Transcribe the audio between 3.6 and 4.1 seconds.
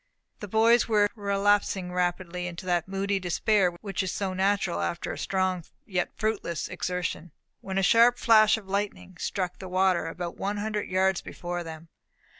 which